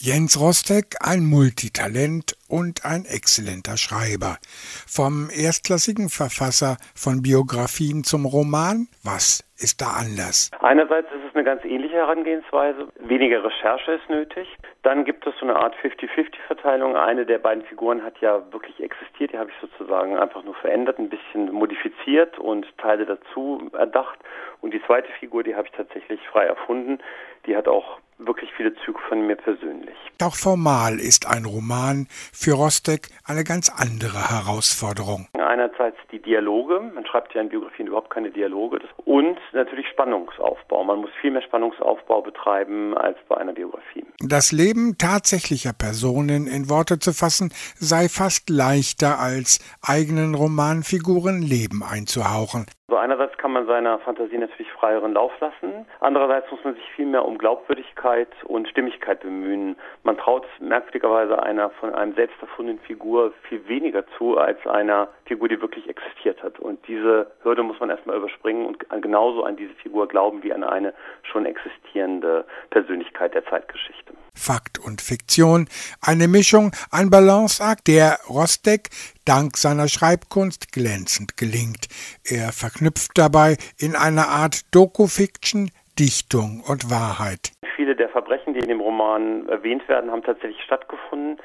[0.00, 4.38] Jens Rostek, ein Multitalent und ein exzellenter Schreiber.
[4.86, 10.52] Vom erstklassigen Verfasser von Biografien zum Roman, was ist da anders?
[10.62, 12.86] Einerseits ist es eine ganz ähnliche Herangehensweise.
[13.00, 14.46] Weniger Recherche ist nötig.
[14.84, 16.94] Dann gibt es so eine Art 50-50-Verteilung.
[16.94, 19.32] Eine der beiden Figuren hat ja wirklich existiert.
[19.32, 24.20] Die habe ich sozusagen einfach nur verändert, ein bisschen modifiziert und Teile dazu erdacht.
[24.60, 27.00] Und die zweite Figur, die habe ich tatsächlich frei erfunden.
[27.46, 29.96] Die hat auch wirklich viele Züge von mir persönlich.
[30.20, 35.28] Auch formal ist ein Roman für Rostek eine ganz andere Herausforderung.
[35.34, 40.84] Einerseits die Dialoge, man schreibt ja in Biografien überhaupt keine Dialoge, und natürlich Spannungsaufbau.
[40.84, 44.04] Man muss viel mehr Spannungsaufbau betreiben als bei einer Biografie.
[44.20, 51.82] Das Leben tatsächlicher Personen in Worte zu fassen, sei fast leichter als eigenen Romanfiguren Leben
[51.82, 52.66] einzuhauchen.
[52.90, 57.04] So einerseits kann man seiner Fantasie natürlich freieren Lauf lassen, andererseits muss man sich viel
[57.04, 59.76] mehr um Glaubwürdigkeit und Stimmigkeit bemühen.
[60.04, 65.48] Man traut merkwürdigerweise einer von einem selbst erfundenen Figur viel weniger zu als einer Figur,
[65.48, 66.58] die wirklich existiert hat.
[66.60, 70.64] Und diese Hürde muss man erstmal überspringen und genauso an diese Figur glauben wie an
[70.64, 74.14] eine schon existierende Persönlichkeit der Zeitgeschichte.
[74.38, 75.68] Fakt und Fiktion,
[76.00, 78.90] eine Mischung, ein Balanceakt, der Rostek
[79.24, 81.88] dank seiner Schreibkunst glänzend gelingt.
[82.24, 87.50] Er verknüpft dabei in einer Art Doku-Fiction Dichtung und Wahrheit.
[87.74, 91.37] Viele der Verbrechen, die in dem Roman erwähnt werden, haben tatsächlich stattgefunden.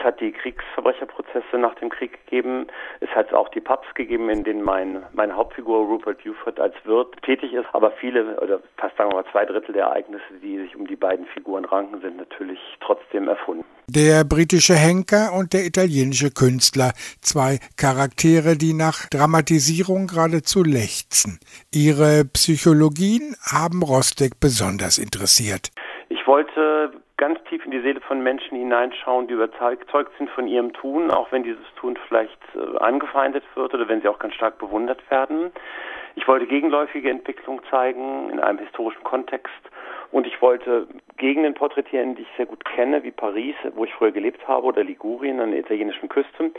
[0.00, 2.68] Es hat die Kriegsverbrecherprozesse nach dem Krieg gegeben.
[3.00, 7.20] Es hat auch die Pubs gegeben, in denen mein, meine Hauptfigur Rupert Buford als Wirt
[7.22, 7.66] tätig ist.
[7.74, 10.96] Aber viele, oder fast sagen wir mal zwei Drittel der Ereignisse, die sich um die
[10.96, 13.64] beiden Figuren ranken, sind natürlich trotzdem erfunden.
[13.88, 21.40] Der britische Henker und der italienische Künstler, zwei Charaktere, die nach Dramatisierung geradezu lechzen.
[21.74, 25.70] Ihre Psychologien haben Rostek besonders interessiert.
[26.12, 30.72] Ich wollte ganz tief in die Seele von Menschen hineinschauen, die überzeugt sind von ihrem
[30.72, 34.58] Tun, auch wenn dieses Tun vielleicht äh, angefeindet wird oder wenn sie auch ganz stark
[34.58, 35.52] bewundert werden.
[36.16, 39.54] Ich wollte gegenläufige Entwicklung zeigen in einem historischen Kontext
[40.10, 44.10] und ich wollte Gegenden porträtieren, die ich sehr gut kenne, wie Paris, wo ich früher
[44.10, 46.50] gelebt habe, oder Ligurien an der italienischen Küste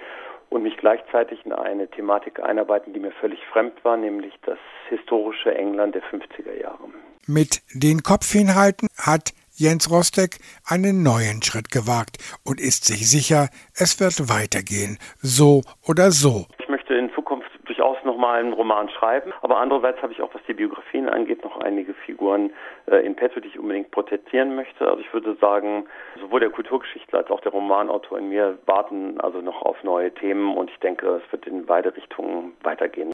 [0.50, 5.53] und mich gleichzeitig in eine Thematik einarbeiten, die mir völlig fremd war, nämlich das historische
[5.53, 6.88] England der 50er Jahre.
[7.28, 13.49] Mit den Kopf hinhalten hat Jens Rostek einen neuen Schritt gewagt und ist sich sicher,
[13.75, 16.47] es wird weitergehen, so oder so.
[16.57, 20.41] Ich möchte in Zukunft durchaus nochmal einen Roman schreiben, aber andererseits habe ich auch, was
[20.47, 22.50] die Biografien angeht, noch einige Figuren
[22.88, 24.89] äh, in petto, die ich unbedingt porträtieren möchte.
[24.89, 25.85] Also ich würde sagen,
[26.19, 30.57] sowohl der Kulturgeschichtler als auch der Romanautor in mir warten also noch auf neue Themen
[30.57, 33.11] und ich denke, es wird in beide Richtungen weitergehen.